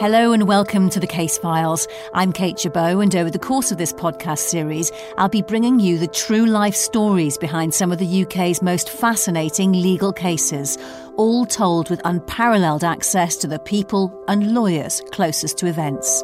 [0.00, 1.88] Hello and welcome to the Case Files.
[2.14, 5.98] I'm Kate Chabot, and over the course of this podcast series, I'll be bringing you
[5.98, 10.78] the true life stories behind some of the UK's most fascinating legal cases,
[11.16, 16.22] all told with unparalleled access to the people and lawyers closest to events.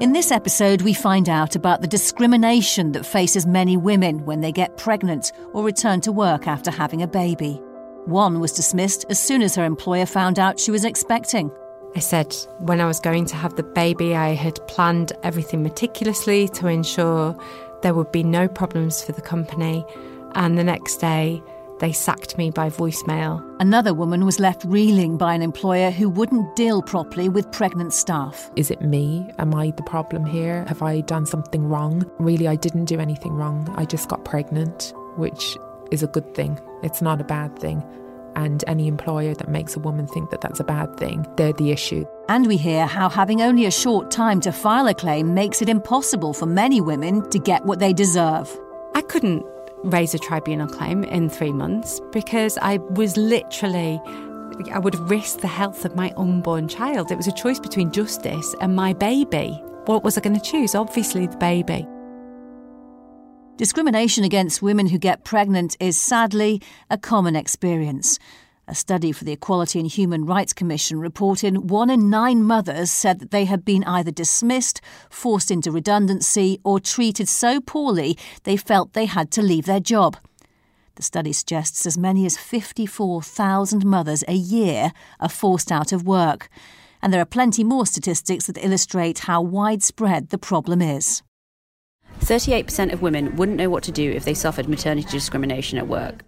[0.00, 4.50] In this episode, we find out about the discrimination that faces many women when they
[4.50, 7.60] get pregnant or return to work after having a baby.
[8.06, 11.50] One was dismissed as soon as her employer found out she was expecting.
[11.96, 16.48] I said when I was going to have the baby, I had planned everything meticulously
[16.48, 17.36] to ensure
[17.82, 19.84] there would be no problems for the company.
[20.34, 21.40] And the next day,
[21.78, 23.44] they sacked me by voicemail.
[23.60, 28.50] Another woman was left reeling by an employer who wouldn't deal properly with pregnant staff.
[28.56, 29.30] Is it me?
[29.38, 30.64] Am I the problem here?
[30.66, 32.10] Have I done something wrong?
[32.18, 33.72] Really, I didn't do anything wrong.
[33.76, 35.56] I just got pregnant, which
[35.92, 36.58] is a good thing.
[36.82, 37.84] It's not a bad thing
[38.36, 41.70] and any employer that makes a woman think that that's a bad thing, they're the
[41.70, 42.04] issue.
[42.28, 45.68] And we hear how having only a short time to file a claim makes it
[45.68, 48.50] impossible for many women to get what they deserve.
[48.94, 49.44] I couldn't
[49.84, 54.00] raise a tribunal claim in three months because I was literally.
[54.72, 57.10] I would have risked the health of my unborn child.
[57.10, 59.60] It was a choice between justice and my baby.
[59.86, 60.76] What was I going to choose?
[60.76, 61.88] Obviously, the baby.
[63.56, 66.60] Discrimination against women who get pregnant is sadly
[66.90, 68.18] a common experience.
[68.66, 73.20] A study for the Equality and Human Rights Commission reported one in nine mothers said
[73.20, 78.92] that they had been either dismissed, forced into redundancy, or treated so poorly they felt
[78.92, 80.16] they had to leave their job.
[80.96, 86.48] The study suggests as many as 54,000 mothers a year are forced out of work.
[87.00, 91.22] And there are plenty more statistics that illustrate how widespread the problem is.
[92.20, 96.24] 38% of women wouldn't know what to do if they suffered maternity discrimination at work.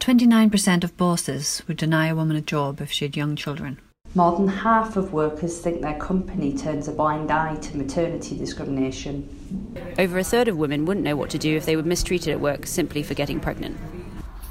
[0.00, 3.78] 29% of bosses would deny a woman a job if she had young children.
[4.14, 9.28] More than half of workers think their company turns a blind eye to maternity discrimination.
[9.98, 12.40] Over a third of women wouldn't know what to do if they were mistreated at
[12.40, 13.76] work simply for getting pregnant.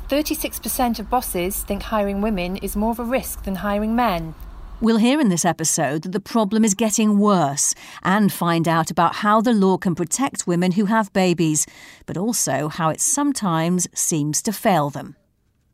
[0.10, 4.36] 36% of bosses think hiring women is more of a risk than hiring men.
[4.80, 7.74] We'll hear in this episode that the problem is getting worse
[8.04, 11.66] and find out about how the law can protect women who have babies,
[12.06, 15.16] but also how it sometimes seems to fail them.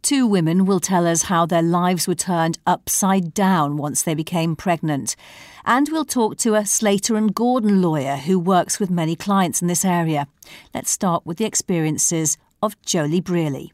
[0.04, 4.56] Two women will tell us how their lives were turned upside down once they became
[4.56, 5.18] pregnant.
[5.66, 9.68] And we'll talk to a Slater and Gordon lawyer who works with many clients in
[9.68, 10.30] this area.
[10.74, 13.73] Let's start with the experiences of Joeli Brearley.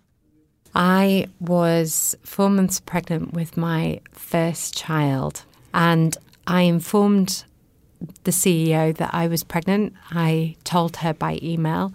[0.76, 5.44] I was four months pregnant with my first child,
[5.74, 6.16] and
[6.48, 7.44] I informed
[8.24, 9.94] the CEO that I was pregnant.
[10.12, 11.92] I told her by email.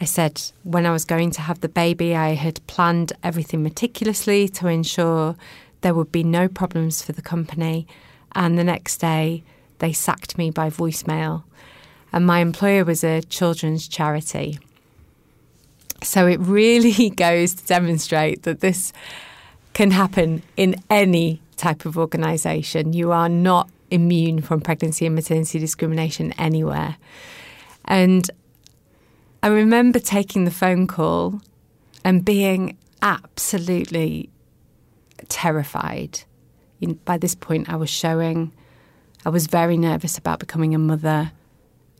[0.00, 4.48] I said when I was going to have the baby, I had planned everything meticulously
[4.48, 5.36] to ensure
[5.82, 7.86] there would be no problems for the company.
[8.34, 9.44] And the next day,
[9.78, 11.44] they sacked me by voicemail.
[12.12, 14.58] And my employer was a children's charity.
[16.02, 18.92] So it really goes to demonstrate that this
[19.72, 22.92] can happen in any type of organisation.
[22.92, 26.96] You are not immune from pregnancy and maternity discrimination anywhere.
[27.84, 28.30] And
[29.42, 31.40] I remember taking the phone call
[32.04, 34.30] and being absolutely
[35.28, 36.20] terrified.
[37.04, 38.52] By this point, I was showing,
[39.24, 41.32] I was very nervous about becoming a mother,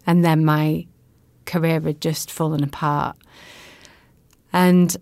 [0.07, 0.87] and then my
[1.45, 3.17] career had just fallen apart.
[4.53, 4.97] And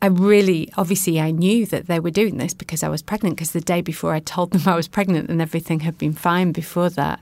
[0.00, 3.52] I really, obviously, I knew that they were doing this because I was pregnant, because
[3.52, 6.90] the day before I told them I was pregnant and everything had been fine before
[6.90, 7.20] that.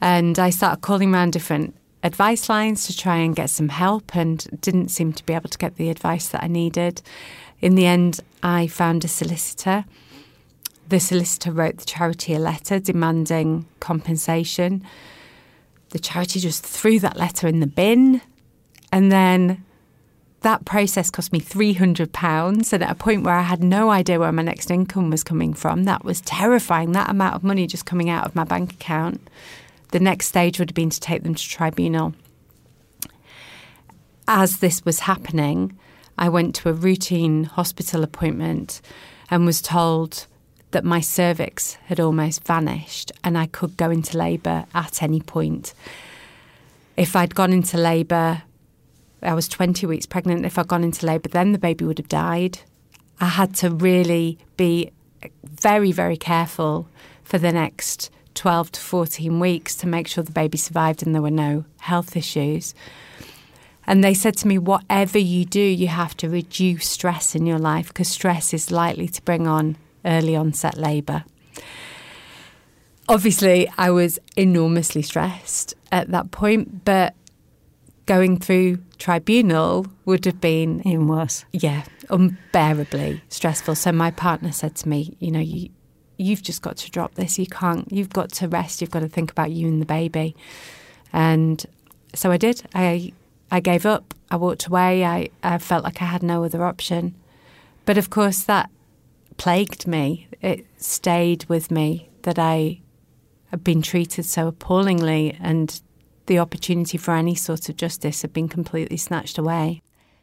[0.00, 4.46] And I started calling around different advice lines to try and get some help and
[4.60, 7.02] didn't seem to be able to get the advice that I needed.
[7.60, 9.84] In the end, I found a solicitor.
[10.88, 14.82] The solicitor wrote the charity a letter demanding compensation.
[15.90, 18.22] The charity just threw that letter in the bin.
[18.90, 19.64] And then
[20.40, 22.72] that process cost me £300.
[22.72, 25.54] And at a point where I had no idea where my next income was coming
[25.54, 26.92] from, that was terrifying.
[26.92, 29.28] That amount of money just coming out of my bank account.
[29.92, 32.14] The next stage would have been to take them to tribunal.
[34.26, 35.76] As this was happening,
[36.16, 38.80] I went to a routine hospital appointment
[39.30, 40.26] and was told
[40.70, 45.74] that my cervix had almost vanished and I could go into labour at any point.
[46.96, 48.42] If I'd gone into labour
[49.22, 50.46] I was 20 weeks pregnant.
[50.46, 52.60] If I'd gone into labour, then the baby would have died.
[53.20, 54.92] I had to really be
[55.44, 56.88] very, very careful
[57.22, 61.22] for the next 12 to 14 weeks to make sure the baby survived and there
[61.22, 62.74] were no health issues.
[63.86, 67.58] And they said to me, whatever you do, you have to reduce stress in your
[67.58, 71.24] life because stress is likely to bring on early onset labour.
[73.08, 77.14] obviously, I was enormously stressed at that point, but
[78.06, 81.44] going through tribunal would have been even worse.
[81.52, 83.74] Yeah, unbearably stressful.
[83.74, 85.70] So my partner said to me, you know, you
[86.18, 87.38] you've just got to drop this.
[87.38, 87.90] You can't.
[87.90, 88.80] You've got to rest.
[88.80, 90.36] You've got to think about you and the baby.
[91.12, 91.64] And
[92.14, 92.62] so I did.
[92.74, 93.12] I
[93.50, 94.14] I gave up.
[94.30, 95.04] I walked away.
[95.04, 97.16] I, I felt like I had no other option.
[97.84, 98.70] But of course, that
[99.38, 100.28] plagued me.
[100.40, 102.80] It stayed with me that I
[103.50, 105.80] had been treated so appallingly and
[106.30, 109.82] the opportunity for any sort of justice had been completely snatched away.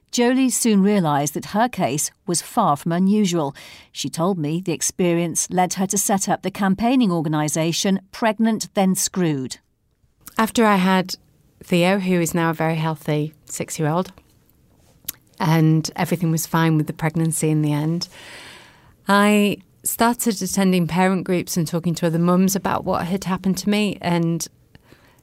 [0.10, 3.54] Joeli soon realised that her case was far from unusual.
[3.92, 8.96] She told me the experience led her to set up the campaigning organisation Pregnant Then
[8.96, 9.58] Screwed.
[10.38, 11.16] After I had
[11.62, 14.14] Theo, who is now a very healthy six year old,
[15.42, 18.08] and everything was fine with the pregnancy in the end,
[19.10, 23.70] I started attending parent groups and talking to other mums about what had happened to
[23.70, 24.48] me, and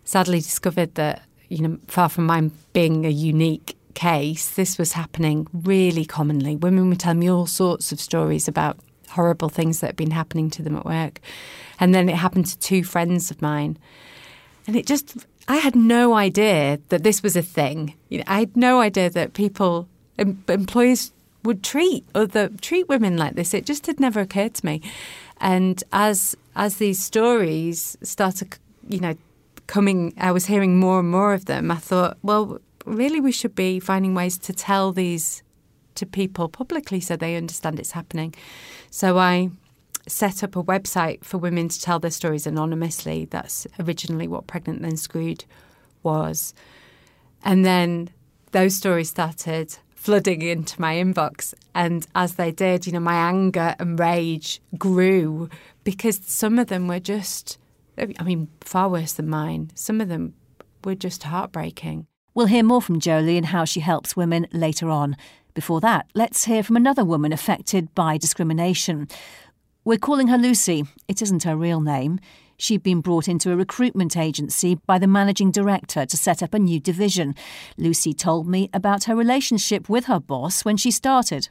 [0.05, 5.47] sadly discovered that, you know, far from mine being a unique case, this was happening
[5.53, 6.56] really commonly.
[6.56, 8.79] Women would tell me all sorts of stories about
[9.11, 11.21] horrible things that had been happening to them at work.
[11.79, 13.79] And then it happened to two friends of mine.
[14.67, 17.95] And it just, I had no idea that this was a thing.
[18.09, 21.12] You know, I had no idea that people, employers
[21.45, 23.55] would treat other treat women like this.
[23.55, 24.81] It just had never occurred to me.
[25.41, 28.57] And as as these stories started,
[28.89, 29.15] you know,
[29.66, 31.70] coming, I was hearing more and more of them.
[31.70, 35.43] I thought, well, really, we should be finding ways to tell these
[35.94, 38.34] to people publicly so they understand it's happening.
[38.90, 39.50] So I
[40.06, 43.26] set up a website for women to tell their stories anonymously.
[43.26, 45.44] That's originally what Pregnant Then Screwed
[46.02, 46.55] was.
[47.43, 48.11] And then
[48.52, 51.55] those stories started flooding into my inbox.
[51.75, 55.49] And as they did, you know, my anger and rage grew
[55.82, 57.58] because some of them were just,
[57.99, 59.70] I mean, far worse than mine.
[59.75, 60.35] Some of them
[60.85, 62.06] were just heartbreaking.
[62.35, 65.17] We'll hear more from Joeli and how she helps women later on.
[65.55, 69.06] Before that, let's hear from another woman affected by discrimination.
[69.85, 70.85] We're calling her Lucy.
[71.06, 72.19] It isn't her real name.
[72.56, 76.58] She'd been brought into a recruitment agency by the managing director to set up a
[76.58, 77.35] new division.
[77.76, 81.50] Lucy told me about her relationship with her boss when she started.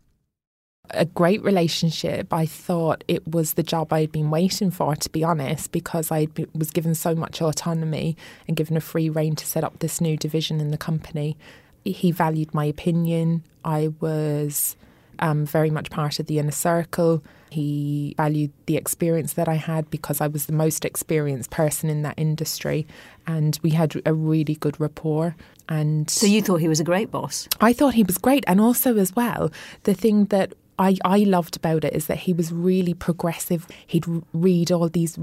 [0.90, 2.34] A great relationship.
[2.34, 6.28] I thought it was the job I'd been waiting for, to be honest, because I
[6.54, 10.18] was given so much autonomy and given a free rein to set up this new
[10.18, 11.38] division in the company.
[11.86, 13.44] He valued my opinion.
[13.64, 14.76] I was
[15.20, 17.24] um, very much part of the inner circle.
[17.50, 22.02] He valued the experience that I had because I was the most experienced person in
[22.02, 22.86] that industry,
[23.26, 25.36] and we had a really good rapport.
[25.70, 27.48] And so you thought he was a great boss?
[27.62, 29.50] I thought he was great, and also as well,
[29.84, 33.68] the thing that I, I loved about it is that he was really progressive.
[33.88, 35.18] He'd read all these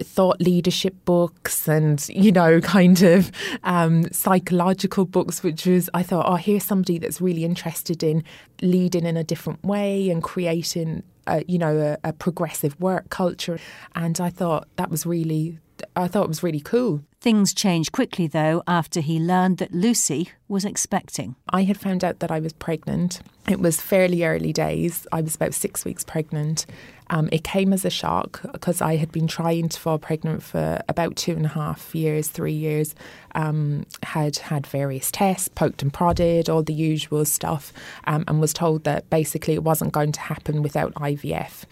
[0.00, 3.30] thought leadership books and you know kind of
[3.62, 8.24] um, psychological books which was i thought oh here's somebody that's really interested in
[8.60, 13.58] leading in a different way and creating a, you know a, a progressive work culture
[13.94, 15.58] and i thought that was really
[15.94, 20.30] i thought it was really cool Things changed quickly, though, after he learned that Lucy
[20.46, 21.34] was expecting.
[21.48, 23.20] I had found out that I was pregnant.
[23.48, 25.04] It was fairly early days.
[25.10, 26.64] I was about six weeks pregnant.
[27.10, 30.80] Um, it came as a shock because I had been trying to fall pregnant for
[30.88, 32.94] about two and a half years, three years.
[33.34, 37.72] Um, had had various tests, poked and prodded, all the usual stuff,
[38.04, 41.64] um, and was told that basically it wasn't going to happen without IVF.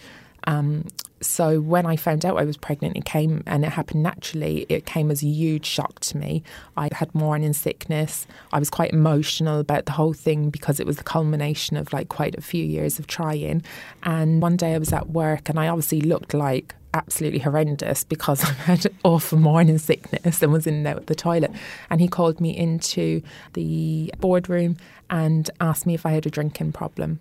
[0.47, 0.85] Um,
[1.19, 4.65] so when I found out I was pregnant, it came and it happened naturally.
[4.69, 6.43] It came as a huge shock to me.
[6.75, 8.27] I had morning sickness.
[8.53, 12.09] I was quite emotional about the whole thing because it was the culmination of like
[12.09, 13.63] quite a few years of trying.
[14.03, 18.43] And one day I was at work and I obviously looked like absolutely horrendous because
[18.45, 21.51] I had awful morning sickness and was in out of the toilet.
[21.89, 23.21] And he called me into
[23.53, 24.77] the boardroom
[25.09, 27.19] and asked me if I had a drinking problem.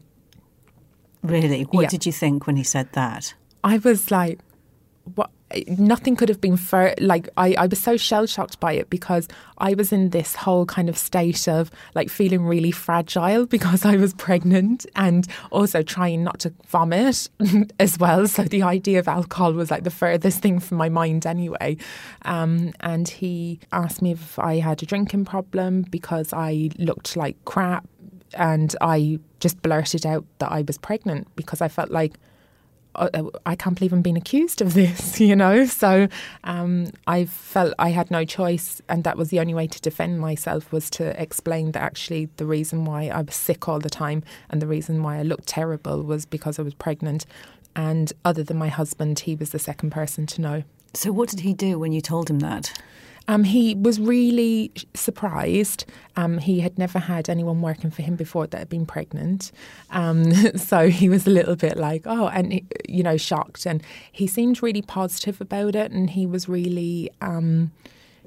[1.26, 1.62] Really?
[1.64, 1.88] What yeah.
[1.88, 3.34] did you think when he said that?
[3.64, 4.38] I was like,
[5.14, 5.30] what?
[5.68, 9.28] Nothing could have been fur like I, I was so shell shocked by it because
[9.58, 13.94] I was in this whole kind of state of like feeling really fragile because I
[13.94, 17.28] was pregnant and also trying not to vomit
[17.78, 18.26] as well.
[18.26, 21.76] So the idea of alcohol was like the furthest thing from my mind anyway.
[22.22, 27.36] Um, and he asked me if I had a drinking problem because I looked like
[27.44, 27.86] crap
[28.34, 32.14] and I just blurted out that I was pregnant because I felt like
[32.96, 35.66] uh, I can't believe I'm being accused of this, you know.
[35.66, 36.08] So
[36.44, 40.20] um, I felt I had no choice, and that was the only way to defend
[40.20, 44.22] myself was to explain that actually the reason why I was sick all the time
[44.50, 47.26] and the reason why I looked terrible was because I was pregnant.
[47.74, 50.64] And other than my husband, he was the second person to know.
[50.94, 52.72] So, what did he do when you told him that?
[53.28, 55.84] Um, he was really surprised.
[56.16, 59.52] Um, he had never had anyone working for him before that had been pregnant.
[59.90, 63.66] Um, so he was a little bit like, oh, and, you know, shocked.
[63.66, 65.90] And he seemed really positive about it.
[65.90, 67.10] And he was really.
[67.20, 67.72] Um,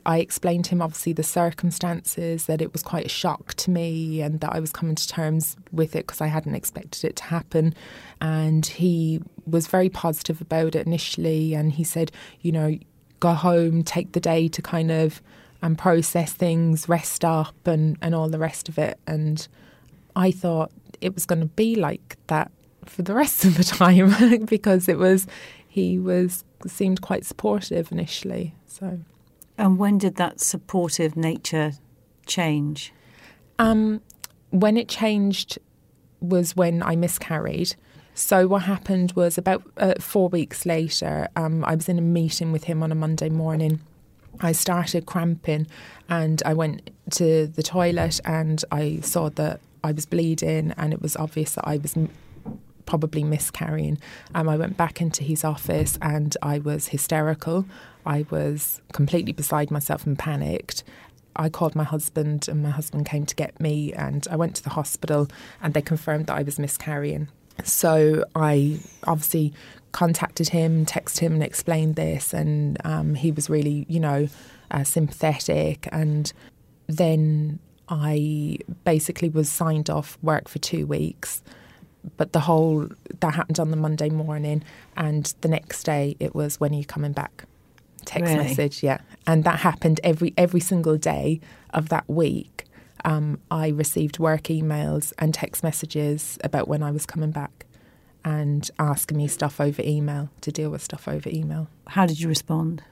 [0.05, 4.21] I explained to him obviously the circumstances, that it was quite a shock to me,
[4.21, 7.23] and that I was coming to terms with it because I hadn't expected it to
[7.25, 7.75] happen.
[8.21, 11.53] And he was very positive about it initially.
[11.53, 12.77] And he said, you know,
[13.19, 15.21] go home, take the day to kind of
[15.61, 18.99] um, process things, rest up, and, and all the rest of it.
[19.05, 19.47] And
[20.15, 20.71] I thought
[21.01, 22.51] it was going to be like that
[22.85, 25.27] for the rest of the time because it was
[25.67, 28.55] he was seemed quite supportive initially.
[28.65, 28.99] So,
[29.57, 31.73] and when did that supportive nature
[32.25, 32.93] change?
[33.59, 34.01] Um,
[34.51, 35.59] when it changed
[36.21, 37.75] was when I miscarried.
[38.19, 42.51] So what happened was about uh, four weeks later, um, I was in a meeting
[42.51, 43.79] with him on a Monday morning.
[44.41, 45.67] I started cramping,
[46.09, 51.01] and I went to the toilet, and I saw that I was bleeding, and it
[51.01, 52.09] was obvious that I was m-
[52.85, 53.97] probably miscarrying.
[54.35, 57.65] Um, I went back into his office, and I was hysterical.
[58.05, 60.83] I was completely beside myself and panicked.
[61.37, 64.63] I called my husband, and my husband came to get me, and I went to
[64.63, 65.29] the hospital,
[65.63, 67.29] and they confirmed that I was miscarrying.
[67.63, 69.53] So I obviously
[69.91, 74.27] contacted him, texted him, and explained this, and um, he was really, you know,
[74.71, 75.87] uh, sympathetic.
[75.91, 76.31] And
[76.87, 81.41] then I basically was signed off work for two weeks.
[82.17, 82.87] But the whole
[83.19, 84.63] that happened on the Monday morning,
[84.95, 87.45] and the next day it was when are you coming back?
[88.05, 88.47] Text Really?
[88.47, 91.41] message, yeah, and that happened every every single day
[91.73, 92.68] of that week
[93.05, 97.65] um, I received work emails and text messages about when I was coming back
[98.25, 101.67] and asking me stuff over email to deal with stuff over email.
[101.87, 102.83] How did you respond?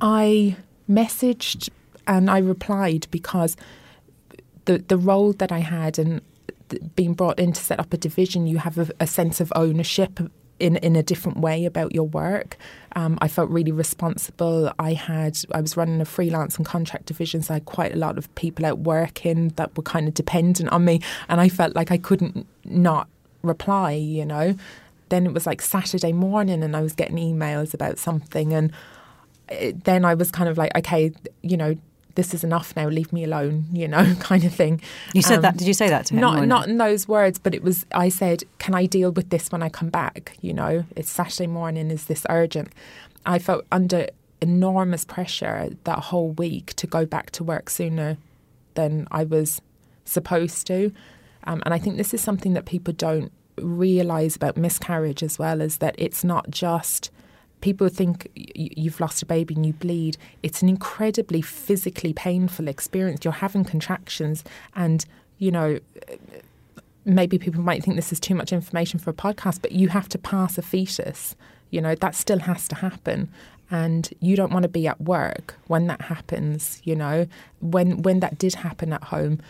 [0.00, 0.56] I
[0.88, 1.68] messaged
[2.06, 3.56] and I replied because
[4.64, 6.20] the the role that I had and
[6.94, 10.20] being brought in to set up a division, you have a, a sense of ownership
[10.60, 12.56] in in a different way about your work.
[12.96, 14.72] Um, I felt really responsible.
[14.78, 17.98] I had I was running a freelance and contract division, so I had quite a
[17.98, 21.74] lot of people out working that were kind of dependent on me, and I felt
[21.74, 23.08] like I couldn't not
[23.42, 23.92] reply.
[23.92, 24.54] You know.
[25.08, 28.72] Then it was like Saturday morning, and I was getting emails about something, and
[29.48, 31.12] it, then I was kind of like, okay,
[31.42, 31.74] you know,
[32.14, 32.88] this is enough now.
[32.88, 34.80] Leave me alone, you know, kind of thing.
[35.14, 35.56] You said Um, that.
[35.56, 36.20] Did you say that to him?
[36.20, 37.86] Not not in those words, but it was.
[37.92, 41.46] I said, "Can I deal with this when I come back?" You know, it's Saturday
[41.46, 41.90] morning.
[41.90, 42.68] Is this urgent?
[43.26, 44.06] I felt under
[44.40, 48.16] enormous pressure that whole week to go back to work sooner
[48.74, 49.60] than I was
[50.04, 50.92] supposed to,
[51.44, 55.60] um, and I think this is something that people don't realize about miscarriage as well.
[55.60, 57.10] Is that it's not just
[57.60, 60.16] people think you've lost a baby and you bleed.
[60.42, 63.24] It's an incredibly physically painful experience.
[63.24, 65.04] You're having contractions, and
[65.38, 65.78] you know,
[67.04, 70.08] maybe people might think this is too much information for a podcast, but you have
[70.10, 71.36] to pass a fetus.
[71.70, 73.28] You know, that still has to happen.
[73.70, 77.26] And you don't want to be at work when that happens, you know.
[77.60, 79.40] When when that did happen at home,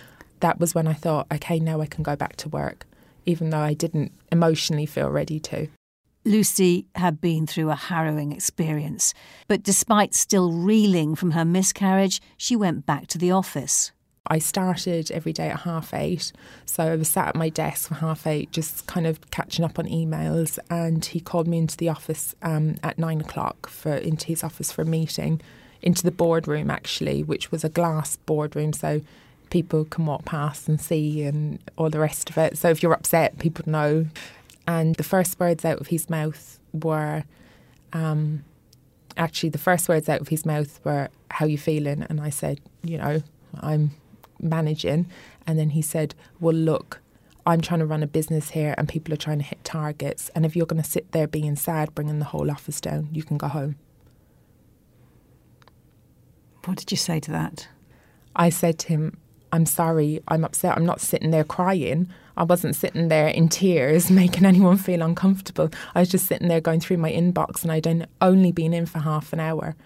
[0.40, 2.86] that was when I thought, okay, now I can go back to work,
[3.24, 5.68] even though I didn't emotionally feel ready to.
[6.24, 9.14] Lucy had been through a harrowing experience,
[9.48, 13.92] but despite still reeling from her miscarriage, she went back to the office.
[14.26, 16.32] I started every day at half eight.
[16.64, 19.78] So I was sat at my desk for half eight, just kind of catching up
[19.78, 20.58] on emails.
[20.70, 24.70] And he called me into the office um, at nine o'clock for into his office
[24.70, 25.40] for a meeting,
[25.82, 28.72] into the boardroom actually, which was a glass boardroom.
[28.72, 29.00] So
[29.48, 32.56] people can walk past and see and all the rest of it.
[32.56, 34.06] So if you're upset, people know.
[34.76, 37.24] And the first words out of his mouth were,
[37.92, 38.44] um,
[39.16, 42.60] actually, the first words out of his mouth were, "How you feeling?" And I said,
[42.84, 43.22] "You know,
[43.70, 43.90] I'm
[44.38, 45.06] managing."
[45.44, 47.00] And then he said, "Well, look,
[47.44, 50.30] I'm trying to run a business here, and people are trying to hit targets.
[50.34, 53.24] And if you're going to sit there being sad, bringing the whole office down, you
[53.24, 53.74] can go home."
[56.64, 57.66] What did you say to that?
[58.36, 59.16] I said to him,
[59.52, 60.76] I'm sorry, I'm upset.
[60.76, 62.08] I'm not sitting there crying.
[62.40, 65.68] I wasn't sitting there in tears, making anyone feel uncomfortable.
[65.94, 68.98] I was just sitting there going through my inbox and I'd only been in for
[68.98, 69.76] half an hour.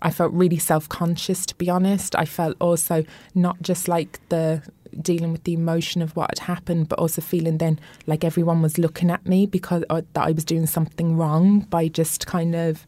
[0.00, 2.14] I felt really self conscious, to be honest.
[2.14, 4.62] I felt also not just like the
[5.02, 8.78] dealing with the emotion of what had happened, but also feeling then like everyone was
[8.78, 12.86] looking at me because uh, that I was doing something wrong by just kind of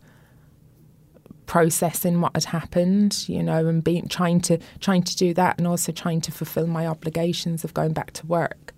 [1.51, 5.67] processing what had happened, you know, and being trying to trying to do that and
[5.67, 8.73] also trying to fulfill my obligations of going back to work.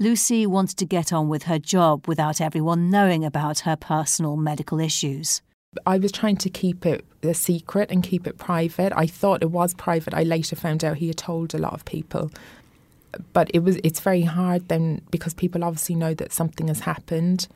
[0.00, 4.80] Lucy wanted to get on with her job without everyone knowing about her personal medical
[4.80, 5.42] issues.
[5.86, 8.92] I was trying to keep it a secret and keep it private.
[8.96, 10.12] I thought it was private.
[10.12, 12.32] I later found out he had told a lot of people.
[13.32, 17.46] But it was it's very hard then because people obviously know that something has happened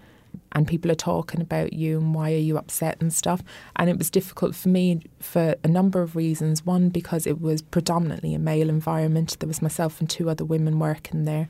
[0.53, 3.43] and people are talking about you and why are you upset and stuff.
[3.77, 6.65] And it was difficult for me for a number of reasons.
[6.65, 9.37] One, because it was predominantly a male environment.
[9.41, 11.49] There was myself and two other women working there.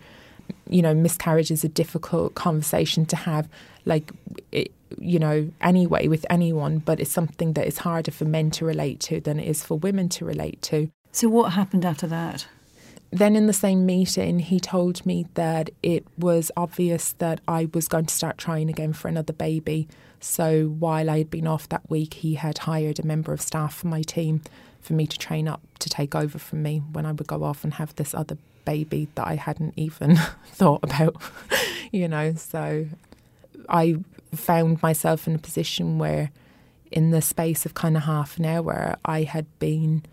[0.69, 3.49] You know, miscarriage is a difficult conversation to have,
[3.85, 4.11] like,
[4.51, 8.65] it, you know, anyway with anyone, but it's something that is harder for men to
[8.65, 10.91] relate to than it is for women to relate to.
[11.13, 12.47] So, what happened after that?
[13.13, 17.87] Then in the same meeting, he told me that it was obvious that I was
[17.87, 19.87] going to start trying again for another baby.
[20.19, 23.75] So while I had been off that week, he had hired a member of staff
[23.75, 24.41] for my team
[24.81, 27.65] for me to train up to take over from me when I would go off
[27.65, 30.17] and have this other baby that I hadn't even
[30.47, 31.17] thought about,
[31.93, 32.33] you know.
[32.35, 32.87] So
[33.69, 33.97] I
[34.35, 36.31] found myself in a position where,
[36.91, 40.05] in the space of kind of half an hour, I had been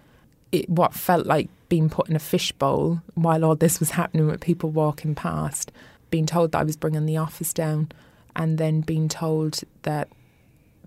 [0.52, 4.42] it, what felt like being put in a fishbowl while all this was happening with
[4.42, 5.72] people walking past,
[6.10, 7.92] being told that I was bringing the office down,
[8.36, 10.10] and then being told that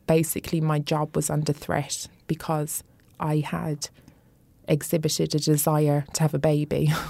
[0.07, 2.83] basically my job was under threat because
[3.21, 3.89] I had
[4.67, 6.93] exhibited a desire to have a baby.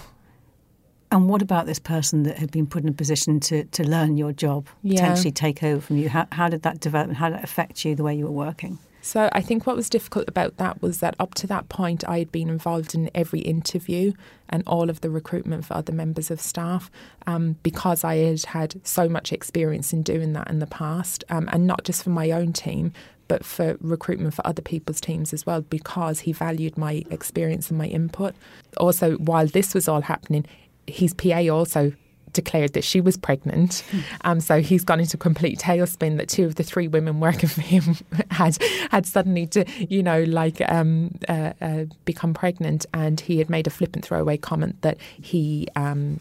[1.12, 4.16] And what about this person that had been put in a position to, to learn
[4.16, 5.02] your job, yeah.
[5.02, 6.08] potentially take over from you?
[6.08, 7.08] How, how did that develop?
[7.08, 8.78] and How did it affect you the way you were working?
[9.04, 12.20] So I think what was difficult about that was that up to that point I
[12.20, 14.12] had been involved in every interview
[14.48, 16.88] and all of the recruitment for other members of staff
[17.26, 21.48] um, because I had had so much experience in doing that in the past um,
[21.52, 22.92] and not just for my own team
[23.26, 27.78] but for recruitment for other people's teams as well because he valued my experience and
[27.78, 28.34] my input.
[28.76, 30.44] Also, while this was all happening,
[30.86, 31.92] his PA also
[32.32, 33.82] declared that she was pregnant.
[33.90, 34.02] Mm.
[34.22, 37.60] Um, so he's gone into complete tailspin that two of the three women working for
[37.60, 37.96] him
[38.30, 38.58] had
[38.90, 43.66] had suddenly, to, you know, like um, uh, uh, become pregnant, and he had made
[43.66, 46.20] a flippant throwaway comment that he um,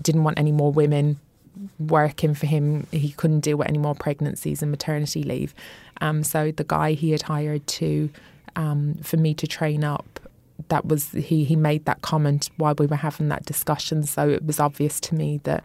[0.00, 1.18] didn't want any more women
[1.78, 2.86] working for him.
[2.90, 5.54] He couldn't deal with any more pregnancies and maternity leave.
[6.00, 8.10] Um, so the guy he had hired to
[8.56, 10.20] um, for me to train up
[10.68, 14.04] that was he he made that comment while we were having that discussion.
[14.04, 15.64] So it was obvious to me that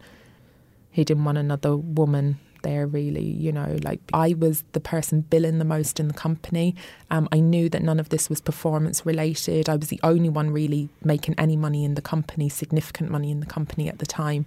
[0.90, 5.58] he didn't want another woman there really you know like i was the person billing
[5.58, 6.74] the most in the company.
[7.10, 9.68] Um, i knew that none of this was performance related.
[9.68, 13.40] I was the only one really making any money in the company significant money in
[13.40, 14.44] the company at the time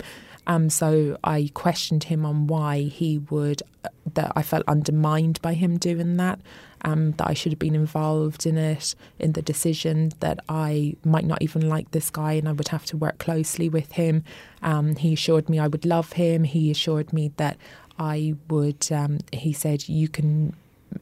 [0.48, 5.54] um, so I questioned him on why he would, uh, that I felt undermined by
[5.54, 6.40] him doing that,
[6.82, 11.26] um, that I should have been involved in it, in the decision, that I might
[11.26, 14.24] not even like this guy and I would have to work closely with him.
[14.62, 16.44] Um, he assured me I would love him.
[16.44, 17.58] He assured me that
[17.98, 20.56] I would, um, he said, you can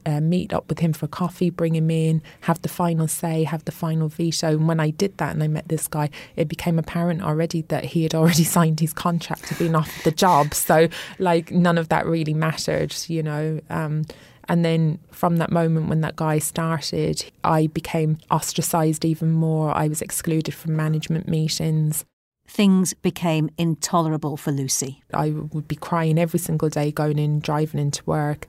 [0.06, 3.64] uh, meet up with him for coffee, bring him in, have the final say, have
[3.64, 4.48] the final veto.
[4.48, 7.84] And when I did that and I met this guy, it became apparent already that
[7.84, 10.54] he had already signed his contract to being off the job.
[10.54, 13.60] So, like, none of that really mattered, you know.
[13.70, 14.04] Um,
[14.48, 19.76] and then from that moment when that guy started, I became ostracized even more.
[19.76, 22.04] I was excluded from management meetings
[22.46, 25.02] things became intolerable for Lucy.
[25.14, 28.46] I would be crying every single day going in, driving into work.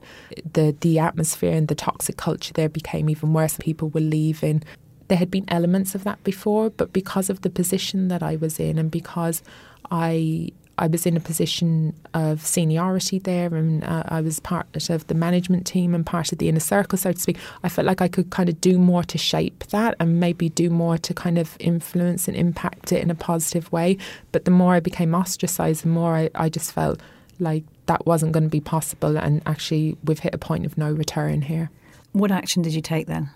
[0.52, 3.56] The the atmosphere and the toxic culture there became even worse.
[3.58, 4.62] People were leaving.
[5.08, 8.58] There had been elements of that before, but because of the position that I was
[8.58, 9.42] in and because
[9.90, 15.06] I I was in a position of seniority there, and uh, I was part of
[15.06, 17.38] the management team and part of the inner circle, so to speak.
[17.62, 20.70] I felt like I could kind of do more to shape that and maybe do
[20.70, 23.96] more to kind of influence and impact it in a positive way.
[24.32, 27.00] But the more I became ostracized, the more I, I just felt
[27.38, 29.16] like that wasn't going to be possible.
[29.16, 31.70] And actually, we've hit a point of no return here.
[32.12, 33.30] What action did you take then?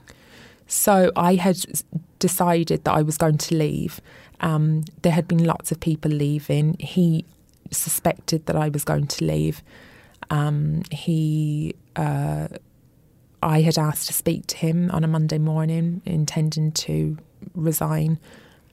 [0.66, 1.56] So I had
[2.18, 4.00] decided that I was going to leave.
[4.40, 6.76] Um, there had been lots of people leaving.
[6.78, 7.24] He
[7.70, 9.62] suspected that I was going to leave.
[10.30, 12.48] Um, he, uh,
[13.42, 17.18] I had asked to speak to him on a Monday morning, intending to
[17.54, 18.18] resign.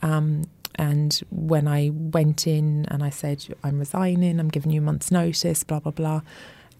[0.02, 0.44] Um,
[0.76, 5.12] and when I went in and I said, I'm resigning, I'm giving you a month's
[5.12, 6.22] notice, blah, blah, blah,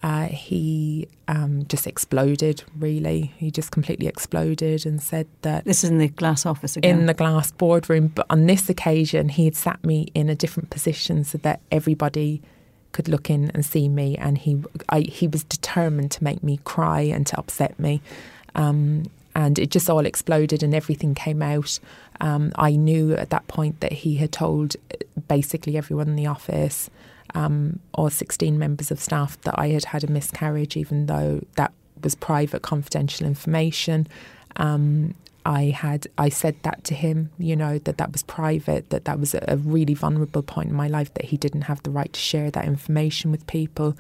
[0.04, 3.34] uh, he um, just exploded, really.
[3.38, 5.66] He just completely exploded and said that.
[5.66, 7.00] This is in the glass office again?
[7.00, 8.08] In the glass boardroom.
[8.08, 12.42] But on this occasion, he had sat me in a different position so that everybody
[12.92, 14.16] could look in and see me.
[14.18, 18.02] And he, I, he was determined to make me cry and to upset me.
[18.54, 19.06] Um,
[19.36, 21.80] and it just all exploded and everything came out.
[22.22, 24.76] Um, I knew at that point that he had told
[25.28, 26.90] basically everyone in the office
[27.36, 31.74] um, or 16 members of staff that I had had a miscarriage, even though that
[32.02, 34.08] was private, confidential information.
[34.56, 35.14] Um,
[35.46, 39.20] I had I said that to him, you know, that that was private, that that
[39.20, 42.20] was a, really vulnerable point in my life, that he didn't have the right to
[42.20, 43.96] share that information with people.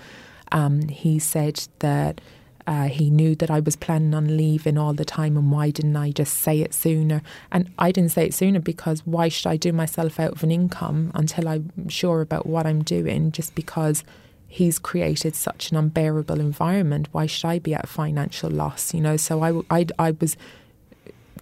[0.52, 2.22] Um, he said that
[2.68, 5.96] uh, he knew that I was planning on leaving all the time, and why didn't
[5.96, 7.22] I just say it sooner?
[7.52, 10.52] And I didn't say it sooner because why should I do myself out of an
[10.52, 13.32] income until I'm sure about what I'm doing?
[13.32, 14.04] Just because
[14.48, 18.94] he's created such an unbearable environment, why should I be at financial loss?
[18.94, 20.36] You know, so I, I, I was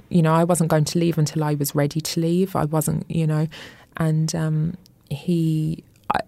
[0.09, 2.55] you know, I wasn't going to leave until I was ready to leave.
[2.55, 3.47] I wasn't, you know,
[3.97, 4.77] and um,
[5.09, 5.83] he,
[6.13, 6.19] I,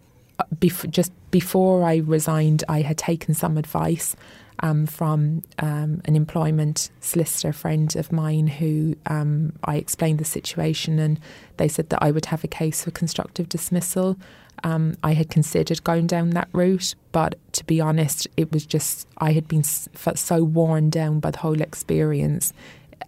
[0.56, 4.16] bef- just before I resigned, I had taken some advice
[4.60, 11.00] um, from um, an employment solicitor friend of mine who um, I explained the situation,
[11.00, 11.20] and
[11.58, 14.18] they said that I would have a case for constructive dismissal.
[14.64, 19.08] Um, I had considered going down that route, but to be honest, it was just
[19.18, 22.54] I had been so worn down by the whole experience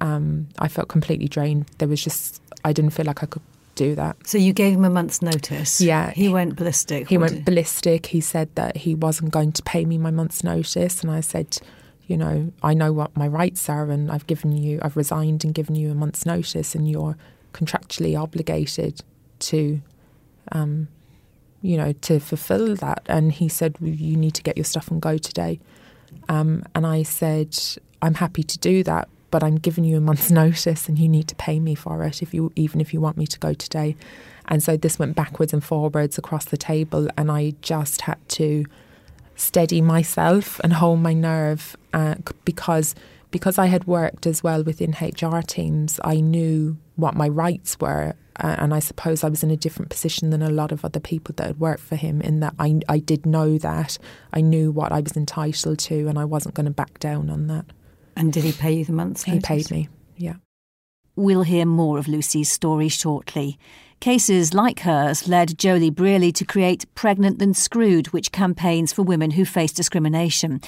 [0.02, 1.66] um, I felt completely drained.
[1.78, 3.42] There was just, I didn't feel like I could
[3.78, 4.16] do that.
[4.28, 5.80] So you gave him a month's notice?
[5.80, 6.12] Yeah.
[6.12, 7.08] He went ballistic?
[7.08, 8.08] He went ballistic.
[8.08, 11.02] He said that he wasn't going to pay me my month's notice.
[11.02, 11.60] And I said,
[12.08, 15.54] you know, I know what my rights are and I've given you, I've resigned and
[15.54, 17.18] given you a month's notice and you're
[17.54, 19.02] contractually obligated
[19.40, 19.82] to,
[20.52, 20.88] um,
[21.62, 23.04] you know, to fulfill that.
[23.08, 25.60] And he said, well, you need to get your stuff and go today.
[26.30, 27.58] Um, and I said,
[28.02, 31.28] I'm happy to do that, but I'm giving you a month's notice and you need
[31.28, 33.96] to pay me for it if you even if you want me to go today.
[34.48, 38.66] And so this went backwards and forwards across the table and I just had to
[39.36, 42.96] steady myself and hold my nerve uh, because
[43.30, 48.16] because I had worked as well within HR teams, I knew what my rights were.
[48.40, 51.00] Uh, and I suppose I was in a different position than a lot of other
[51.00, 53.98] people that had worked for him in that I, I did know that.
[54.32, 57.48] I knew what I was entitled to, and I wasn't going to back down on
[57.48, 57.66] that.
[58.18, 60.34] And did he pay you the month's He paid me, yeah.
[61.16, 63.60] We'll hear more of Lucy's story shortly.
[64.00, 69.32] Cases like hers led Joeli Brearley to create Pregnant Then Screwed, which campaigns for women
[69.32, 70.62] who face discrimination.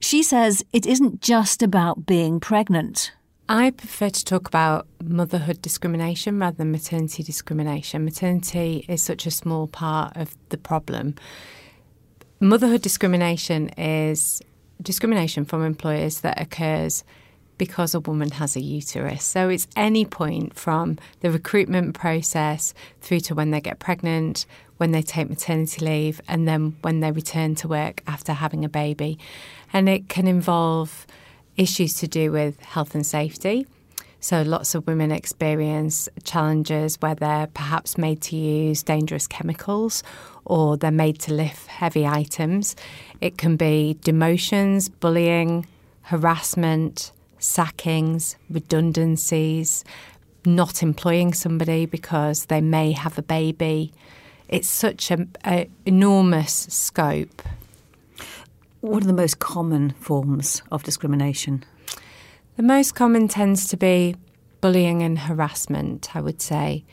[0.00, 3.12] She says it isn't just about being pregnant.
[3.48, 8.04] I prefer to talk about motherhood discrimination rather than maternity discrimination.
[8.04, 11.14] Maternity is such a small part of the problem.
[12.40, 14.42] Motherhood discrimination is
[14.82, 17.04] discrimination from employers that occurs
[17.58, 19.24] because a woman has a uterus.
[19.24, 24.92] So it's any point from the recruitment process through to when they get pregnant, when
[24.92, 29.18] they take maternity leave, and then when they return to work after having a baby.
[29.72, 31.06] And it can involve
[31.56, 33.66] issues to do with health and safety.
[34.20, 40.02] So lots of women experience challenges where they're perhaps made to use dangerous chemicals
[40.48, 42.74] or they're made to lift heavy items.
[43.20, 45.66] It can be demotions, bullying,
[46.02, 49.84] harassment, sackings, redundancies,
[50.44, 53.92] not employing somebody because they may have a baby.
[54.48, 55.30] It's such an
[55.84, 57.42] enormous scope.
[58.80, 61.64] What are the most common forms of discrimination?
[62.56, 64.16] The most common tends to be
[64.60, 66.84] bullying and harassment, I would say,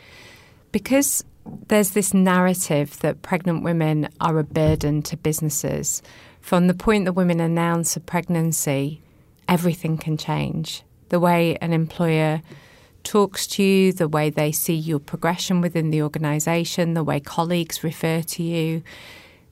[0.71, 1.23] because
[1.67, 6.01] there's this narrative that pregnant women are a burden to businesses.
[6.41, 9.01] From the point that women announce a pregnancy,
[9.47, 10.83] everything can change.
[11.09, 12.41] The way an employer
[13.03, 17.83] talks to you, the way they see your progression within the organisation, the way colleagues
[17.83, 18.83] refer to you,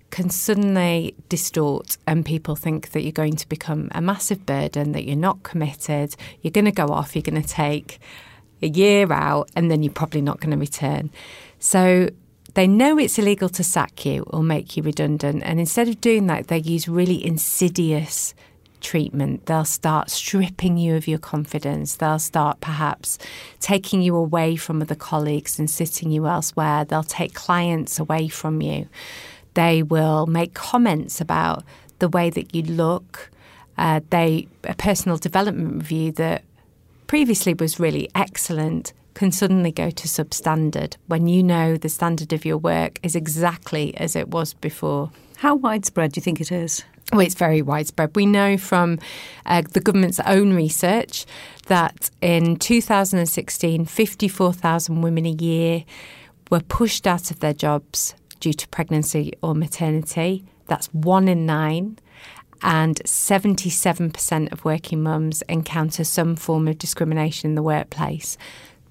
[0.10, 5.06] can suddenly distort and people think that you're going to become a massive burden, that
[5.06, 8.00] you're not committed, you're going to go off, you're going to take
[8.64, 11.12] a year out, and then you're probably not going to return.
[11.60, 12.10] So
[12.54, 15.44] they know it's illegal to sack you or make you redundant.
[15.44, 18.34] And instead of doing that, they use really insidious
[18.82, 19.46] treatment.
[19.46, 21.96] They'll start stripping you of your confidence.
[21.96, 23.18] They'll start perhaps
[23.60, 26.86] taking you away from other colleagues and sitting you elsewhere.
[26.86, 28.88] They'll take clients away from you.
[29.56, 31.64] They will make comments about
[32.00, 33.32] the way that you look.
[33.78, 36.44] Uh, they a personal development review that
[37.08, 42.46] previously was really excellent can suddenly go to substandard when you know the standard of
[42.46, 45.12] your work is exactly as it was before.
[45.38, 46.84] How widespread do you think it is?
[47.12, 48.16] Well, it's very widespread.
[48.16, 48.98] We know from
[49.46, 51.26] uh, the government's own research
[51.68, 55.84] that in 2016, 54,000 women a year
[56.50, 60.44] were pushed out of their jobs due to pregnancy or maternity.
[60.68, 62.00] That's one in nine.
[62.64, 68.38] And 77% of working mums encounter some form of discrimination in the workplace.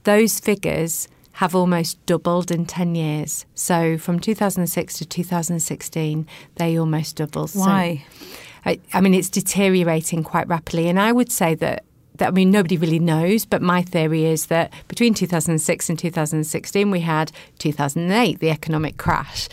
[0.05, 3.47] Those figures have almost doubled in 10 years.
[3.55, 7.53] So from 2006 to 2016, they almost doubled.
[7.53, 8.05] Why?
[8.05, 8.27] So,
[8.67, 10.89] I, I mean, it's deteriorating quite rapidly.
[10.89, 11.85] And I would say that
[12.17, 16.91] that, I mean, nobody really knows, but my theory is that between 2006 and 2016,
[16.91, 19.49] we had 2008, the economic crash.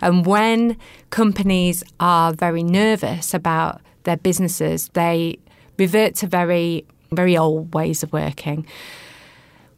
[0.00, 0.76] And when
[1.10, 5.38] companies are very nervous about their businesses, they
[5.78, 8.66] revert to very, very old ways of working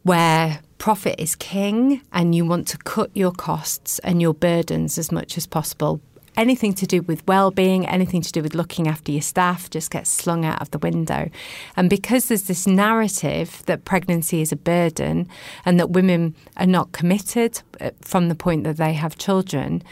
[0.03, 5.11] where profit is king and you want to cut your costs and your burdens as
[5.11, 5.99] much as possible
[6.37, 10.09] anything to do with well-being, anything to do with looking after your staff just gets
[10.09, 11.29] slung out of the window.
[11.75, 15.27] And because there's this narrative that pregnancy is a burden
[15.65, 19.83] and that women are not committed uh, from the point that they have children,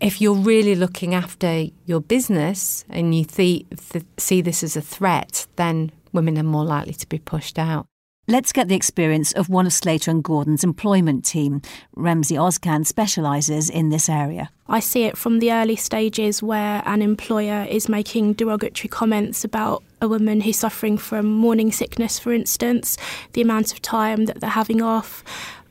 [0.00, 4.82] if you're really looking after your business and you th- th- see this as a
[4.82, 7.86] threat, then women are more likely to be pushed out.
[8.28, 11.60] Let's get the experience of one of Slater and Gordon's employment team.
[11.96, 14.48] Remziye Ozcan specialises in this area.
[14.68, 19.82] I see it from the early stages where an employer is making derogatory comments about
[20.00, 22.96] a woman who's suffering from morning sickness, for instance,
[23.32, 25.24] the amount of time that they're having off,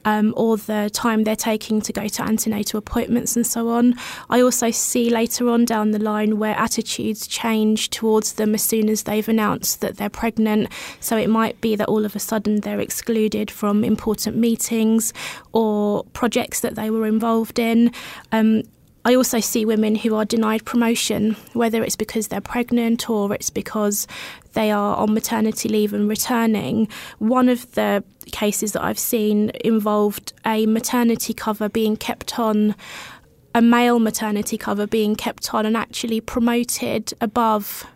[0.05, 3.95] um, or the time they're taking to go to antenatal appointments and so on.
[4.29, 8.89] I also see later on down the line where attitudes change towards them as soon
[8.89, 10.69] as they've announced that they're pregnant.
[10.99, 15.13] So it might be that all of a sudden they're excluded from important meetings
[15.51, 17.91] or projects that they were involved in.
[18.31, 18.63] Um,
[19.03, 23.49] I also see women who are denied promotion, whether it's because they're pregnant or it's
[23.49, 24.05] because
[24.53, 26.87] they are on maternity leave and returning.
[27.17, 32.75] One of the cases that I've seen involved a maternity cover being kept on,
[33.55, 37.87] a male maternity cover being kept on and actually promoted above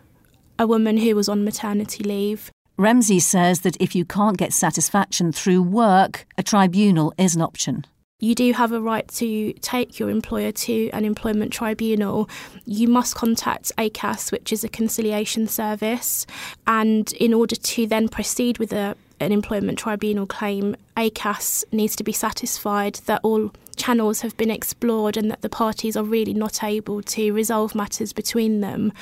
[0.58, 2.50] a woman who was on maternity leave.
[2.76, 7.86] Remzi says that if you can't get satisfaction through work, a tribunal is an option
[8.18, 12.28] you do have a right to take your employer to an employment tribunal.
[12.64, 16.26] You must contact ACAS, which is a conciliation service,
[16.66, 22.04] and in order to then proceed with a, an employment tribunal claim, ACAS needs to
[22.04, 26.64] be satisfied that all channels have been explored and that the parties are really not
[26.64, 28.94] able to resolve matters between them,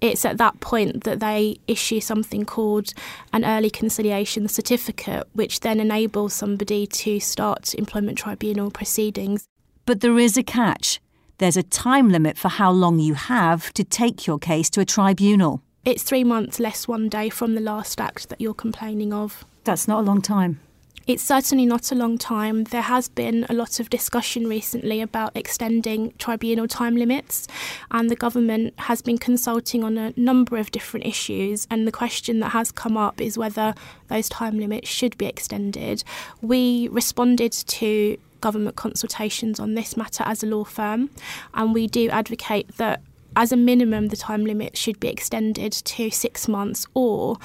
[0.00, 2.92] it's at that point that they issue something called
[3.32, 9.46] an early conciliation certificate, which then enables somebody to start employment tribunal proceedings.
[9.86, 11.00] But there is a catch.
[11.38, 14.84] There's a time limit for how long you have to take your case to a
[14.84, 15.62] tribunal.
[15.84, 19.44] It's three months less one day from the last act that you're complaining of.
[19.64, 20.60] That's not a long time.
[21.06, 22.64] It's certainly not a long time.
[22.64, 27.48] There has been a lot of discussion recently about extending tribunal time limits,
[27.90, 31.66] and the government has been consulting on a number of different issues.
[31.68, 33.74] And the question that has come up is whether
[34.06, 36.04] those time limits should be extended.
[36.42, 41.10] We responded to government consultations on this matter as a law firm,
[41.54, 43.00] and we do advocate that
[43.36, 47.36] as a minimum, the time limit should be extended to six months, or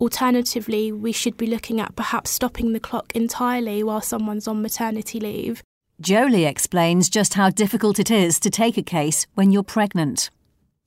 [0.00, 5.20] alternatively, we should be looking at perhaps stopping the clock entirely while someone's on maternity
[5.20, 5.62] leave.
[6.02, 10.30] Joeli explains just how difficult it is to take a case when you're pregnant.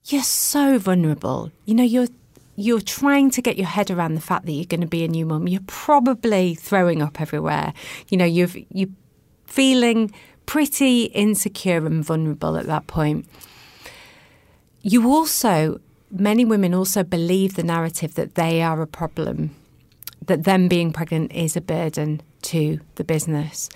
[0.04, 1.50] You're so vulnerable.
[1.64, 2.08] You know, you're
[2.56, 5.08] you're trying to get your head around the fact that you're going to be a
[5.08, 5.46] new mum.
[5.46, 7.72] You're probably throwing up everywhere.
[8.08, 8.88] You know, you've you're
[9.46, 10.12] feeling
[10.46, 13.26] pretty insecure and vulnerable at that point
[14.82, 19.54] you also, many women also believe the narrative that they are a problem,
[20.26, 23.68] that them being pregnant is a burden to the business.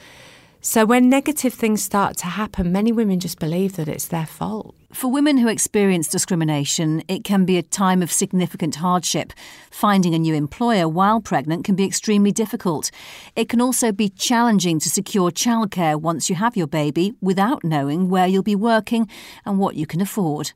[0.64, 4.76] So when negative things start to happen, many women just believe that it's their fault.
[4.92, 9.32] For women who experience discrimination, it can be a time of significant hardship.
[9.72, 12.92] Finding a new employer while pregnant can be extremely difficult.
[13.34, 18.08] It can also be challenging to secure childcare once you have your baby without knowing
[18.08, 19.08] where you'll be working
[19.44, 20.52] and what you can afford.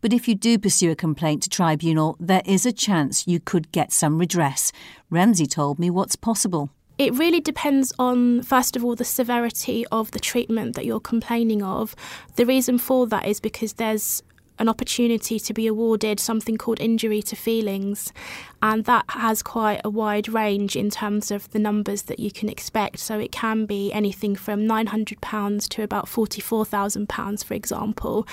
[0.00, 3.72] But if you do pursue a complaint to tribunal, there is a chance you could
[3.72, 4.72] get some redress.
[5.10, 6.70] Remziye told me what's possible.
[6.98, 11.62] It really depends on, first of all, the severity of the treatment that you're complaining
[11.62, 11.94] of.
[12.36, 14.22] The reason for that is because there's
[14.58, 18.12] an opportunity to be awarded something called injury to feelings,
[18.60, 22.48] and that has quite a wide range in terms of the numbers that you can
[22.48, 22.98] expect.
[22.98, 28.26] So it can be anything from £900 to about £44,000, for example.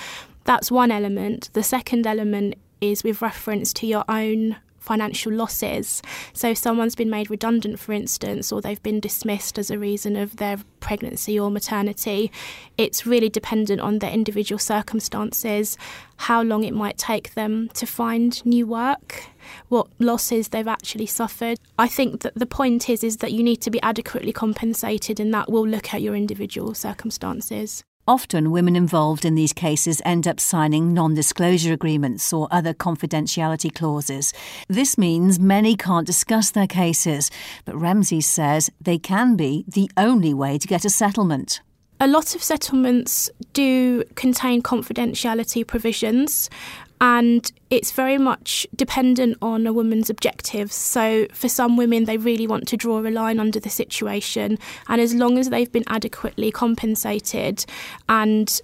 [0.46, 1.50] That's one element.
[1.54, 6.02] The second element is with reference to your own financial losses.
[6.34, 10.16] So, if someone's been made redundant, for instance, or they've been dismissed as a reason
[10.16, 12.32] of their pregnancy or maternity,
[12.78, 15.78] it's really dependent on their individual circumstances,
[16.18, 19.26] how long it might take them to find new work,
[19.70, 21.60] what losses they've actually suffered.
[21.80, 25.34] I think that the point is is that you need to be adequately compensated and
[25.34, 27.84] that will look at your individual circumstances.
[28.08, 33.74] Often, women involved in these cases end up signing non disclosure agreements or other confidentiality
[33.74, 34.32] clauses.
[34.68, 37.32] This means many can't discuss their cases,
[37.66, 41.62] but Remziye says they can be the only way to get a settlement.
[42.00, 46.50] A lot of settlements do contain confidentiality provisions,
[47.02, 50.76] and it's very much dependent on a woman's objectives.
[50.76, 55.02] So, for some women, they really want to draw a line under the situation, and
[55.02, 57.66] as long as they've been adequately compensated
[58.08, 58.62] and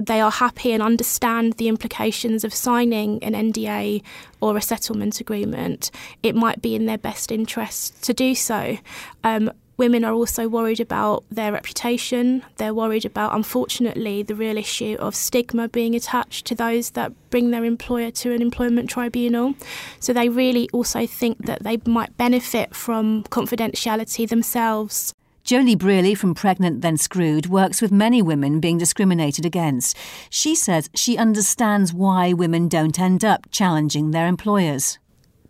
[0.00, 4.02] they are happy and understand the implications of signing an NDA
[4.40, 5.90] or a settlement agreement,
[6.22, 8.78] it might be in their best interest to do so.
[9.22, 12.42] Um, Women are also worried about their reputation.
[12.56, 17.50] They're worried about, unfortunately, the real issue of stigma being attached to those that bring
[17.50, 19.54] their employer to an employment tribunal.
[19.98, 25.14] So they really also think that they might benefit from confidentiality themselves.
[25.46, 29.96] Joeli Brearley from Pregnant Then Screwed works with many women being discriminated against.
[30.28, 34.98] She says she understands why women don't end up challenging their employers.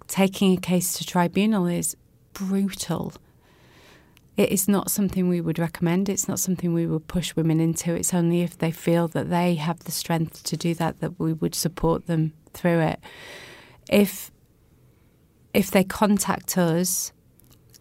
[0.06, 1.96] Taking a case to tribunal is
[2.32, 3.12] brutal
[4.40, 6.08] it is not something we would recommend.
[6.08, 7.94] It's not something we would push women into.
[7.94, 11.34] It's only if they feel that they have the strength to do that that we
[11.34, 13.00] would support them through it.
[13.90, 14.30] If
[15.52, 17.12] if they contact us,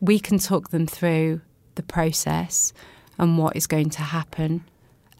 [0.01, 1.39] we can talk them through
[1.75, 2.73] the process
[3.17, 4.65] and what is going to happen.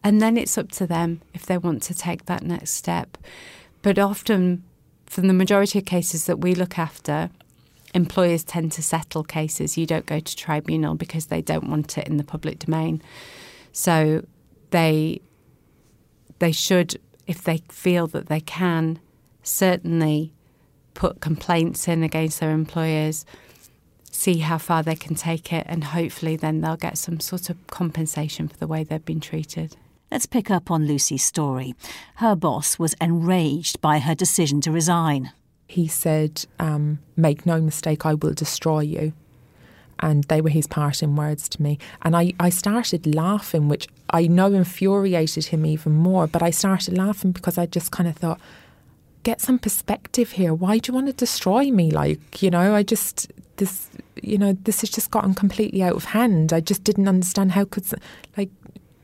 [0.04, 3.18] And then it's up to them if they want to take that next step.
[3.82, 4.64] But often,
[5.06, 7.30] from the majority of cases that we look after,
[7.94, 9.78] employers tend to settle cases.
[9.78, 13.02] You don't go to tribunal because they don't want it in the public domain.
[13.72, 14.26] So
[14.72, 15.22] they
[16.40, 19.00] they should, if they feel that they can,
[19.44, 20.32] certainly
[20.94, 23.26] put complaints in against their employers,
[24.10, 27.68] see how far they can take it, and hopefully then they'll get some sort of
[27.68, 29.76] compensation for the way they've been treated.
[30.12, 31.76] Let's pick up on Lucy's story.
[32.16, 35.32] Her boss was enraged by her decision to resign
[35.70, 39.14] he said, um, Make no mistake, I will destroy you.
[40.00, 41.78] And they were his parting words to me.
[42.02, 46.26] And I, I started laughing, which I know infuriated him even more.
[46.26, 48.40] But I started laughing because I just kind of thought,
[49.22, 50.56] get some perspective here.
[50.56, 51.92] Why do you want to destroy me?
[51.92, 53.90] Like, you know, I just, this,
[54.24, 56.52] you know, this has just gotten completely out of hand.
[56.52, 57.86] I just didn't understand how could,
[58.36, 58.50] like,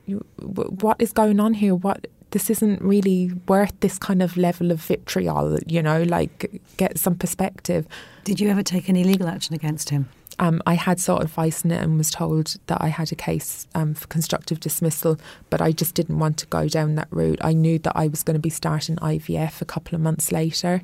[0.07, 1.75] you, what is going on here?
[1.75, 6.97] What this isn't really worth this kind of level of vitriol, you know, like get
[6.97, 7.87] some perspective.
[8.25, 10.09] Did you ever take any legal action against him?
[10.37, 13.67] Um, I had sought advice in it and was told that I had a case
[13.73, 15.17] um, for constructive dismissal,
[15.49, 17.39] but I just didn't want to go down that route.
[17.39, 20.81] I knew that I was going to be starting IVF a couple of months later.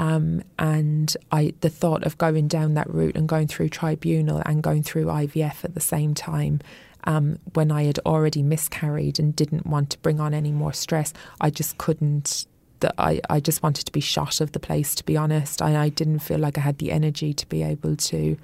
[0.00, 4.64] Um, and I, the thought of going down that route and going through tribunal and
[4.64, 6.60] going through IVF at the same time
[7.04, 11.12] um, when I had already miscarried and didn't want to bring on any more stress,
[11.40, 12.46] I just couldn't.
[12.80, 15.60] That I, I just wanted to be shot of the place, to be honest.
[15.60, 18.36] I, I didn't feel like I had the energy to be able to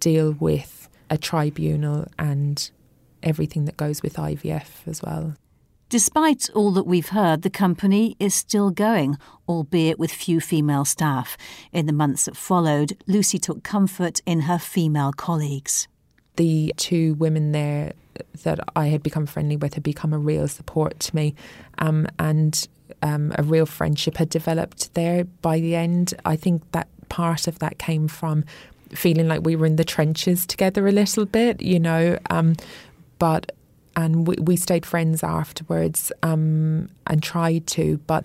[0.00, 2.70] deal with a tribunal and
[3.22, 5.34] everything that goes with IVF as well.
[5.88, 11.36] Despite all that we've heard, the company is still going, albeit with few female staff.
[11.72, 15.88] In the months that followed, Lucy took comfort in her female colleagues
[16.40, 17.92] the two women there
[18.44, 21.34] that I had become friendly with had become a real support to me,
[21.76, 22.66] um, and
[23.02, 26.14] um, a real friendship had developed there by the end.
[26.24, 28.44] I think that part of that came from
[28.88, 32.18] feeling like we were in the trenches together a little bit, you know.
[32.30, 32.56] Um,
[33.18, 33.52] but
[33.94, 38.24] and we, we stayed friends afterwards um, and tried to, but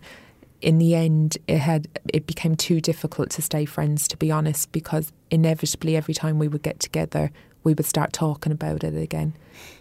[0.62, 4.72] in the end, it had it became too difficult to stay friends, to be honest,
[4.72, 7.30] because inevitably every time we would get together,
[7.66, 9.36] we would start talking about it again,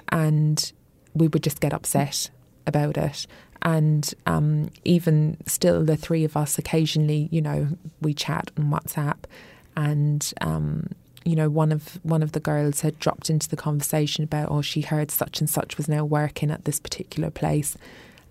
[0.09, 0.73] and
[1.14, 2.31] we would just get upset
[2.66, 3.29] about it.
[3.62, 7.68] And um, even still, the three of us occasionally, you know,
[8.01, 9.18] we chat on WhatsApp,
[9.77, 10.88] and um,
[11.25, 14.62] you know, one of one of the girls had dropped into the conversation about, oh,
[14.62, 17.77] she heard such and such was now working at this particular place,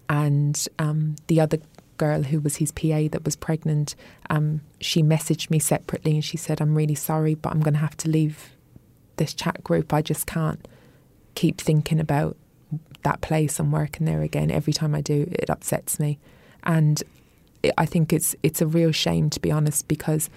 [0.10, 1.60] and um, the other
[1.98, 3.96] girl who was his PA that was pregnant,
[4.30, 7.80] um, she messaged me separately and she said, I'm really sorry, but I'm going to
[7.80, 8.54] have to leave
[9.18, 10.68] this chat group, I just can't
[11.36, 12.38] keep thinking about
[13.04, 14.50] that place and working there again.
[14.50, 16.20] Every time I do, it upsets me,
[16.64, 17.02] and
[17.78, 20.30] I think it's it's a real shame to be honest because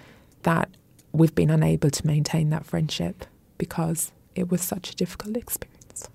[0.43, 0.69] that
[1.13, 3.25] we've been unable to maintain that friendship
[3.59, 6.09] because it was such a difficult experience.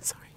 [0.00, 0.28] Sorry.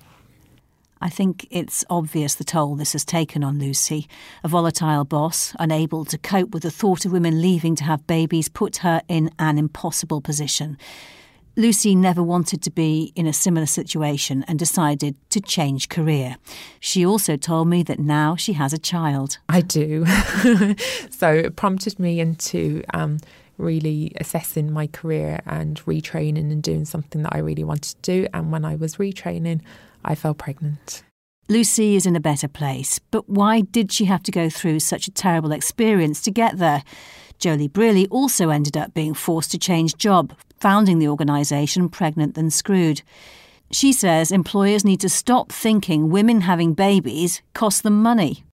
[0.99, 4.08] I think it's obvious the toll this has taken on Lucy.
[4.43, 8.49] A volatile boss, unable to cope with the thought of women leaving to have babies,
[8.49, 10.78] put her in an impossible position.
[11.56, 16.38] Lucy never wanted to be in a similar situation and decided to change career.
[16.80, 19.38] She also told me that now she has a child.
[19.47, 20.06] I do.
[21.12, 23.20] so it prompted me into um,
[23.60, 28.28] really assessing my career and retraining and doing something that I really wanted to do.
[28.34, 29.62] And when I was retraining,
[30.04, 31.04] I fell pregnant.
[31.49, 35.08] Lucy is in a better place, but why did she have to go through such
[35.08, 36.84] a terrible experience to get there?
[37.38, 40.34] Joeli Brearley also ended up being forced to change job,
[40.64, 43.01] founding the organisation Pregnant Then Screwed.
[43.70, 48.45] She says employers need to stop thinking women having babies cost them money.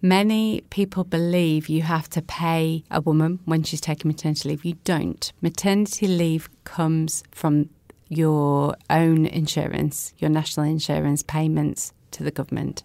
[0.00, 4.64] Many people believe you have to pay a woman when she's taking maternity leave.
[4.64, 5.32] You don't.
[5.42, 7.70] Maternity leave comes from
[8.08, 12.84] your own insurance, your national insurance payments to the government.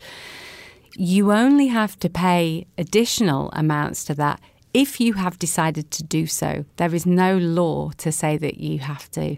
[0.97, 4.41] You only have to pay additional amounts to that
[4.73, 8.79] if you have decided to do so, there is no law to say that you
[8.79, 9.37] have to.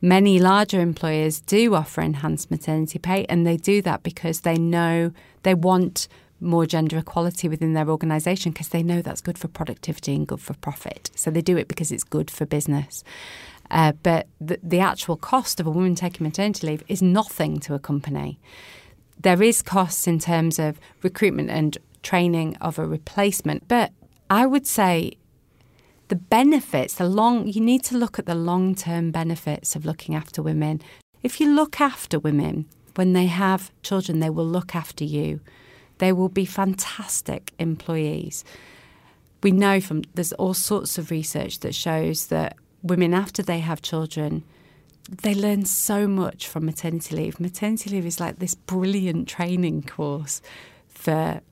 [0.00, 5.12] Many larger employers do offer enhanced maternity pay, and they do that because they know
[5.44, 6.08] they want
[6.40, 10.40] more gender equality within their organisation because they know that's good for productivity and good
[10.40, 11.10] for profit.
[11.14, 13.04] So they do it because it's good for business.
[13.70, 17.74] Uh, but the, the actual cost of a woman taking maternity leave is nothing to
[17.74, 18.40] a company.
[19.20, 23.92] There is costs in terms of recruitment and training of a replacement, but
[24.32, 25.18] I would say
[26.08, 30.14] the benefits, the long, you need to look at the long term benefits of looking
[30.14, 30.80] after women.
[31.22, 32.64] If you look after women
[32.94, 35.40] when they have children, they will look after you.
[35.98, 38.42] They will be fantastic employees.
[39.42, 43.82] We know from there's all sorts of research that shows that women, after they have
[43.82, 44.44] children,
[45.10, 47.38] they learn so much from maternity leave.
[47.38, 50.40] Maternity leave is like this brilliant training course
[50.88, 51.42] for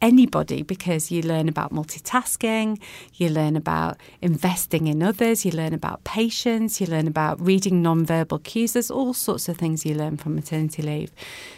[0.00, 2.80] anybody because you learn about multitasking,
[3.14, 8.38] you learn about investing in others, you learn about patience, you learn about reading non-verbal
[8.40, 8.72] cues.
[8.72, 11.12] There's all sorts of things you learn from maternity leave.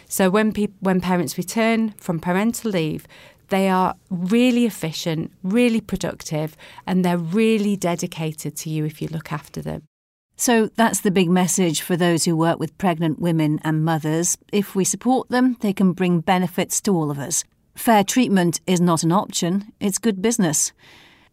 [0.07, 3.07] So when when parents return from parental leave,
[3.49, 6.55] they are really efficient, really productive,
[6.87, 9.83] and they're really dedicated to you if you look after them.
[10.35, 14.37] So that's the big message for those who work with pregnant women and mothers.
[14.51, 17.43] If we support them, they can bring benefits to all of us.
[17.75, 20.71] Fair treatment is not an option, it's good business.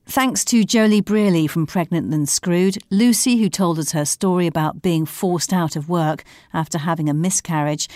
[0.07, 4.82] Thanks to Joeli Brearley from Pregnant Then Screwed, Lucy, who told us her story about
[4.82, 7.88] being forced out of work after having a miscarriage,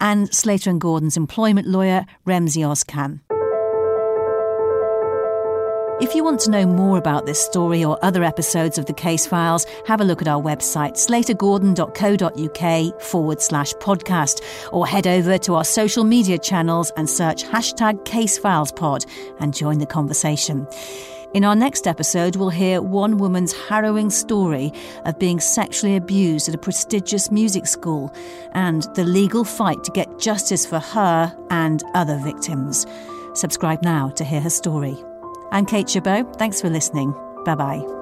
[0.00, 3.20] and Slater and Gordon's employment lawyer, Remziye Ozcan.
[6.00, 9.26] If you want to know more about this story or other episodes of the case
[9.26, 14.42] files, have a look at our website, slatergordon.co.uk forward slash podcast,
[14.72, 19.04] or head over to our social media channels and search hashtag casefilespod
[19.40, 20.66] and join the conversation.
[21.34, 24.72] In our next episode, we'll hear one woman's harrowing story
[25.04, 28.10] of being sexually abused at a prestigious music school
[28.52, 32.86] and the legal fight to get justice for her and other victims.
[33.34, 34.96] Subscribe now to hear her story.
[35.52, 36.36] I'm Kate Chabot.
[36.36, 37.14] Thanks for listening.
[37.44, 37.99] Bye bye.